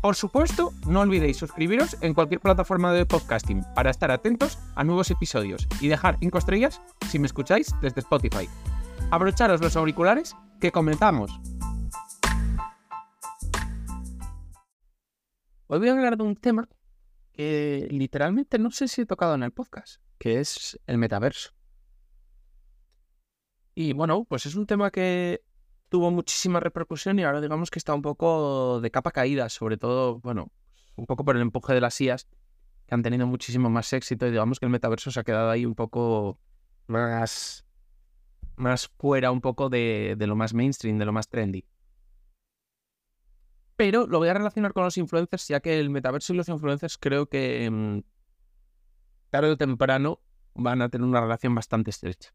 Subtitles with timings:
[0.00, 5.10] Por supuesto, no olvidéis suscribiros en cualquier plataforma de podcasting para estar atentos a nuevos
[5.10, 6.80] episodios y dejar 5 estrellas
[7.10, 8.48] si me escucháis desde Spotify.
[9.10, 11.38] Abrocharos los auriculares que comenzamos.
[15.66, 16.66] Hoy voy a hablar de un tema
[17.30, 21.50] que literalmente no sé si he tocado en el podcast, que es el metaverso.
[23.74, 25.42] Y bueno, pues es un tema que
[25.90, 30.20] tuvo muchísima repercusión y ahora digamos que está un poco de capa caída, sobre todo,
[30.20, 30.50] bueno,
[30.96, 32.26] un poco por el empuje de las IAS,
[32.86, 35.66] que han tenido muchísimo más éxito y digamos que el metaverso se ha quedado ahí
[35.66, 36.38] un poco
[36.86, 37.66] más,
[38.56, 41.66] más fuera un poco de, de lo más mainstream, de lo más trendy.
[43.76, 46.98] Pero lo voy a relacionar con los influencers, ya que el metaverso y los influencers
[46.98, 48.00] creo que mm,
[49.30, 50.20] tarde o temprano
[50.54, 52.32] van a tener una relación bastante estrecha.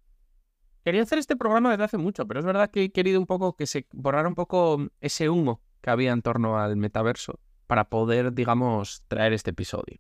[0.85, 3.55] Quería hacer este programa desde hace mucho, pero es verdad que he querido un poco
[3.55, 8.33] que se borrara un poco ese humo que había en torno al metaverso para poder,
[8.33, 9.99] digamos, traer este episodio.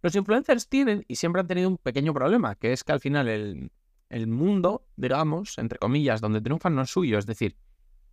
[0.00, 3.26] Los influencers tienen y siempre han tenido un pequeño problema, que es que al final
[3.26, 3.72] el,
[4.10, 7.56] el mundo, digamos, entre comillas, donde triunfan no es suyo, es decir,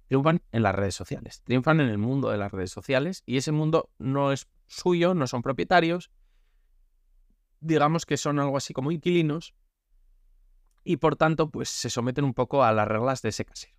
[0.07, 3.51] triunfan en las redes sociales, triunfan en el mundo de las redes sociales y ese
[3.51, 6.09] mundo no es suyo, no son propietarios,
[7.59, 9.53] digamos que son algo así como inquilinos
[10.89, 13.75] y por tanto pues se someten un poco a las reglas de ese casero.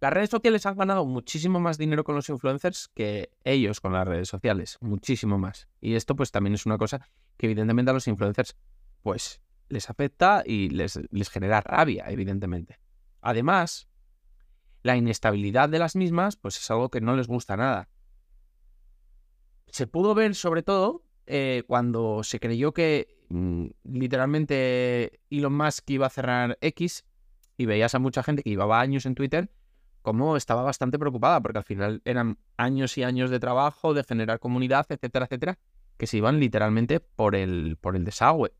[0.00, 4.08] Las redes sociales han ganado muchísimo más dinero con los influencers que ellos con las
[4.08, 5.68] redes sociales, muchísimo más.
[5.82, 8.56] Y esto pues también es una cosa que evidentemente a los influencers
[9.02, 12.80] pues les afecta y les, les genera rabia, evidentemente.
[13.20, 13.90] Además,
[14.82, 17.90] la inestabilidad de las mismas pues es algo que no les gusta nada.
[19.66, 26.06] Se pudo ver sobre todo eh, cuando se creyó que mm, literalmente Elon Musk iba
[26.06, 27.04] a cerrar X
[27.56, 29.50] y veías a mucha gente que llevaba años en Twitter
[30.04, 34.38] como estaba bastante preocupada porque al final eran años y años de trabajo, de generar
[34.38, 35.58] comunidad, etcétera, etcétera,
[35.96, 38.52] que se iban literalmente por el, por el desagüe.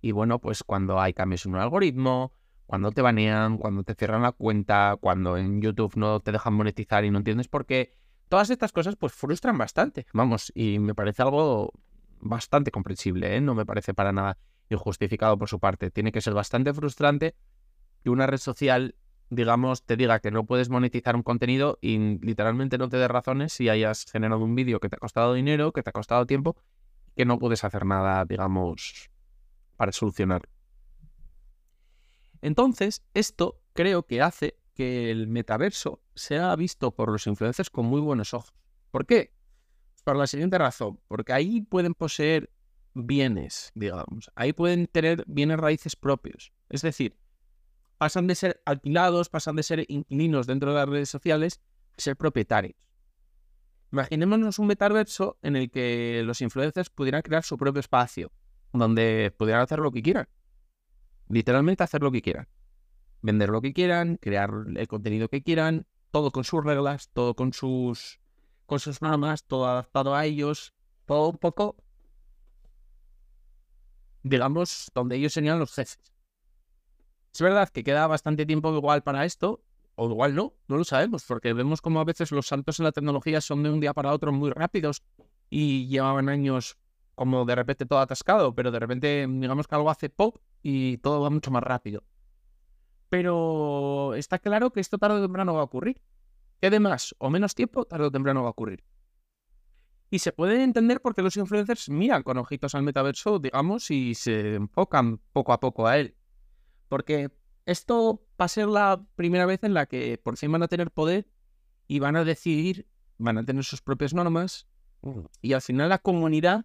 [0.00, 2.32] Y bueno, pues cuando hay cambios en un algoritmo,
[2.66, 7.04] cuando te banean, cuando te cierran la cuenta, cuando en YouTube no te dejan monetizar
[7.04, 7.94] y no entiendes por qué,
[8.28, 11.72] todas estas cosas pues frustran bastante, vamos, y me parece algo
[12.20, 13.40] bastante comprensible, ¿eh?
[13.40, 14.38] no me parece para nada
[14.70, 15.90] injustificado por su parte.
[15.90, 17.34] Tiene que ser bastante frustrante
[18.02, 18.94] que una red social,
[19.30, 23.52] digamos, te diga que no puedes monetizar un contenido y literalmente no te dé razones
[23.52, 26.56] si hayas generado un vídeo que te ha costado dinero, que te ha costado tiempo,
[27.16, 29.10] que no puedes hacer nada, digamos,
[29.76, 30.48] para solucionarlo.
[32.40, 38.00] Entonces, esto creo que hace que el metaverso sea visto por los influencers con muy
[38.00, 38.54] buenos ojos.
[38.92, 39.32] ¿Por qué?
[40.08, 42.50] Por la siguiente razón, porque ahí pueden poseer
[42.94, 44.30] bienes, digamos.
[44.36, 46.50] Ahí pueden tener bienes raíces propios.
[46.70, 47.18] Es decir,
[47.98, 51.60] pasan de ser alquilados, pasan de ser inquilinos dentro de las redes sociales
[51.98, 52.74] a ser propietarios.
[53.92, 58.32] Imaginémonos un metaverso en el que los influencers pudieran crear su propio espacio,
[58.72, 60.26] donde pudieran hacer lo que quieran.
[61.28, 62.48] Literalmente hacer lo que quieran.
[63.20, 67.52] Vender lo que quieran, crear el contenido que quieran, todo con sus reglas, todo con
[67.52, 68.20] sus
[68.68, 70.74] con sus normas, todo adaptado a ellos,
[71.06, 71.74] todo un poco,
[74.22, 76.12] digamos, donde ellos serían los jefes.
[77.32, 79.62] Es verdad que queda bastante tiempo igual para esto,
[79.94, 82.92] o igual no, no lo sabemos, porque vemos como a veces los saltos en la
[82.92, 85.02] tecnología son de un día para otro muy rápidos
[85.48, 86.76] y llevaban años
[87.14, 91.22] como de repente todo atascado, pero de repente digamos que algo hace pop y todo
[91.22, 92.04] va mucho más rápido.
[93.08, 96.02] Pero está claro que esto tarde o temprano va a ocurrir
[96.60, 98.84] quede más o menos tiempo, tarde o temprano va a ocurrir.
[100.10, 104.14] Y se puede entender por qué los influencers miran con ojitos al metaverso, digamos, y
[104.14, 106.16] se enfocan poco a poco a él.
[106.88, 107.30] Porque
[107.66, 110.90] esto va a ser la primera vez en la que por fin van a tener
[110.90, 111.28] poder
[111.86, 112.86] y van a decidir,
[113.18, 114.66] van a tener sus propias normas,
[115.02, 115.20] mm.
[115.42, 116.64] y al final la comunidad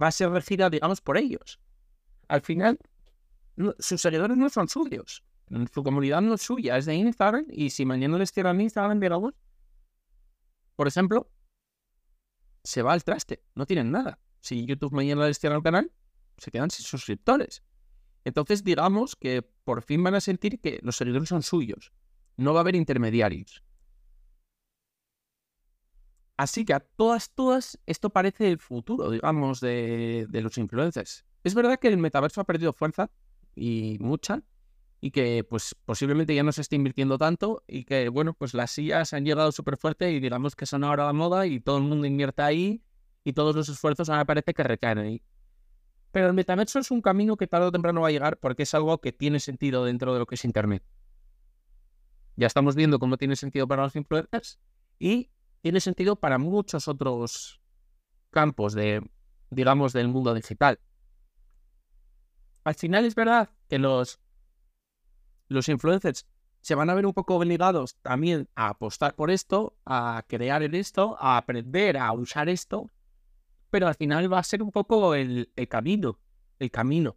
[0.00, 1.60] va a ser regida, digamos, por ellos.
[2.28, 2.78] Al final,
[3.78, 5.22] sus seguidores no son suyos.
[5.72, 7.46] Su comunidad no es suya, es de Instagram.
[7.50, 9.34] Y si mañana les cierran Instagram, digamos,
[10.76, 11.30] por ejemplo,
[12.62, 13.42] se va al traste.
[13.54, 14.18] No tienen nada.
[14.40, 15.92] Si YouTube mañana les cierra el canal,
[16.38, 17.62] se quedan sin suscriptores.
[18.24, 21.92] Entonces, digamos que por fin van a sentir que los seguidores son suyos.
[22.36, 23.62] No va a haber intermediarios.
[26.36, 31.24] Así que a todas, todas, esto parece el futuro, digamos, de, de los influencers.
[31.44, 33.10] Es verdad que el metaverso ha perdido fuerza
[33.54, 34.42] y mucha,
[35.04, 38.70] y que pues posiblemente ya no se esté invirtiendo tanto y que bueno, pues las
[38.70, 41.82] sillas han llegado súper fuerte y digamos que son ahora la moda y todo el
[41.82, 42.82] mundo invierte ahí
[43.22, 45.22] y todos los esfuerzos ahora parece que recaen ahí.
[46.10, 48.72] Pero el metaverso es un camino que tarde o temprano va a llegar porque es
[48.72, 50.82] algo que tiene sentido dentro de lo que es Internet.
[52.36, 54.58] Ya estamos viendo cómo tiene sentido para los influencers
[54.98, 55.28] y
[55.60, 57.60] tiene sentido para muchos otros
[58.30, 59.06] campos de,
[59.50, 60.80] digamos, del mundo digital.
[62.64, 64.23] Al final es verdad que los
[65.48, 66.26] los influencers
[66.64, 70.74] se van a ver un poco obligados también a apostar por esto, a crear en
[70.74, 72.90] esto, a aprender a usar esto,
[73.68, 76.18] pero al final va a ser un poco el, camino,
[76.58, 77.16] el camino.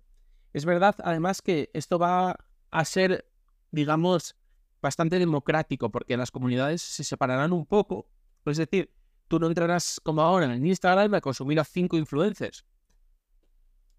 [0.51, 2.35] Es verdad, además, que esto va
[2.71, 3.31] a ser,
[3.71, 4.35] digamos,
[4.81, 8.09] bastante democrático, porque las comunidades se separarán un poco.
[8.45, 8.91] Es decir,
[9.29, 12.65] tú no entrarás como ahora en Instagram a consumir a cinco influencers,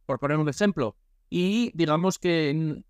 [0.04, 0.94] por poner un ejemplo.
[1.30, 2.82] Y digamos que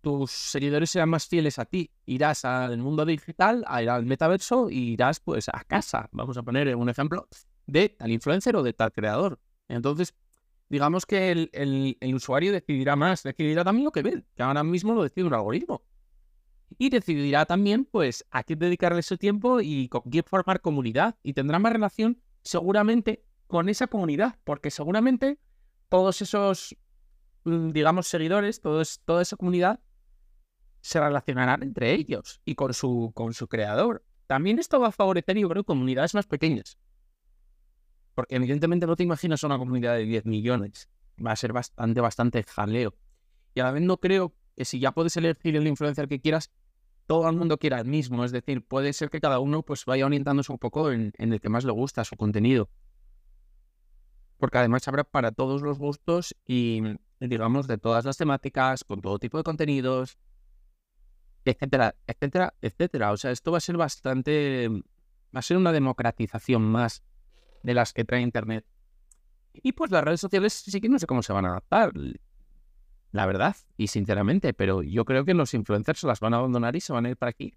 [0.00, 1.90] tus seguidores sean más fieles a ti.
[2.06, 6.08] Irás al mundo digital, al metaverso y irás pues a casa.
[6.12, 7.28] Vamos a poner un ejemplo
[7.66, 9.38] de tal influencer o de tal creador.
[9.68, 10.14] Entonces,
[10.68, 15.02] digamos que el, usuario decidirá más, decidirá también lo que ve, que ahora mismo lo
[15.02, 15.82] decide un algoritmo.
[16.76, 21.16] Y decidirá también, pues, a qué dedicarle su tiempo y con quién formar comunidad.
[21.22, 25.38] Y tendrá más relación, seguramente, con esa comunidad, porque seguramente
[25.88, 26.76] todos esos
[27.72, 29.80] digamos, seguidores, toda esa comunidad,
[30.80, 34.04] se relacionarán entre ellos y con su, con su creador.
[34.26, 36.78] También esto va a favorecer, yo creo, comunidades más pequeñas.
[38.14, 40.88] Porque evidentemente no te imaginas una comunidad de 10 millones.
[41.24, 42.94] Va a ser bastante, bastante jaleo.
[43.54, 46.50] Y a la vez no creo que si ya puedes elegir el influencer que quieras,
[47.06, 48.24] todo el mundo quiera el mismo.
[48.24, 51.40] Es decir, puede ser que cada uno pues vaya orientándose un poco en, en el
[51.40, 52.70] que más le gusta su contenido.
[54.36, 56.82] Porque además habrá para todos los gustos y
[57.20, 60.18] digamos, de todas las temáticas, con todo tipo de contenidos,
[61.44, 63.12] etcétera, etcétera, etcétera.
[63.12, 67.02] O sea, esto va a ser bastante, va a ser una democratización más
[67.62, 68.64] de las que trae Internet.
[69.52, 71.92] Y pues las redes sociales sí que no sé cómo se van a adaptar,
[73.10, 76.80] la verdad, y sinceramente, pero yo creo que los influencers las van a abandonar y
[76.80, 77.54] se van a ir para aquí.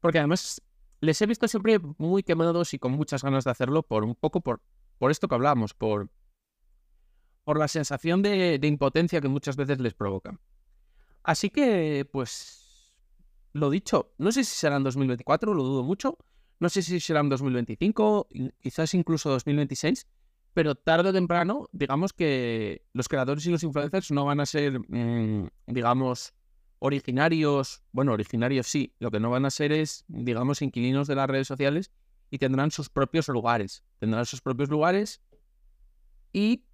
[0.00, 0.60] Porque además
[1.00, 4.40] les he visto siempre muy quemados y con muchas ganas de hacerlo por un poco
[4.40, 4.60] por,
[4.98, 6.10] por esto que hablamos, por
[7.48, 10.38] por la sensación de, impotencia que muchas veces les provoca.
[11.22, 12.92] Así que, pues,
[13.54, 16.18] lo dicho, no sé si será en 2024, lo dudo mucho,
[16.60, 18.28] no sé si será en 2025,
[18.60, 20.06] quizás incluso 2026,
[20.52, 24.80] pero tarde o temprano, digamos que los creadores y los influencers no van a ser,
[24.80, 26.34] mm, digamos,
[26.80, 31.30] originarios, bueno, originarios sí, lo que no van a ser es, digamos, inquilinos de las
[31.30, 31.92] redes sociales
[32.28, 35.22] y tendrán sus propios lugares, tendrán sus propios lugares
[36.30, 36.67] y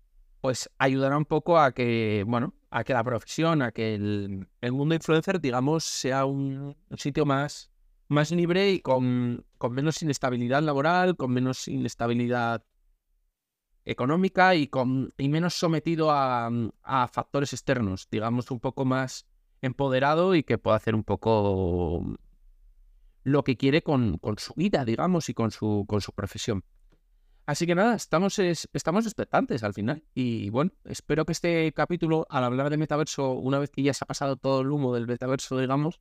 [0.45, 4.95] pues ayudará un poco a que, bueno, a que la profesión, a que el, mundo
[4.95, 7.71] influencer, digamos, sea un, sitio más,
[8.09, 12.63] más libre y con, con, menos inestabilidad laboral, con menos inestabilidad
[13.87, 16.51] económica y, con, y menos sometido a,
[16.83, 19.27] a factores externos, digamos, un poco más
[19.63, 22.05] empoderado y que pueda hacer un poco
[23.23, 26.65] lo que quiere con, con su vida, digamos, y con su, con su profesión.
[27.47, 30.03] Así que nada, estamos, estamos expectantes al final.
[30.15, 34.05] Y bueno, espero que este capítulo, al hablar de metaverso, una vez que ya se
[34.05, 36.01] ha pasado todo el humo del metaverso, digamos,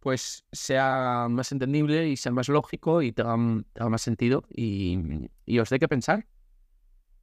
[0.00, 4.98] pues sea más entendible y sea más lógico y tenga, más sentido y,
[5.44, 6.26] y, os dé que pensar.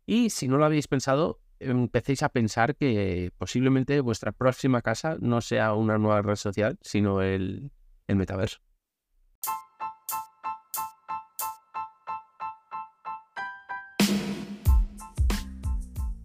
[0.05, 5.41] Y si no lo habéis pensado, empecéis a pensar que posiblemente vuestra próxima casa no
[5.41, 7.71] sea una nueva red social, sino el,
[8.07, 8.60] el metaverso.